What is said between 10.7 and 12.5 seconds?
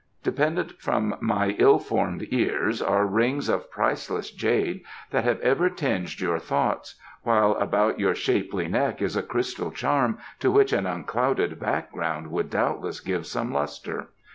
an unclouded background would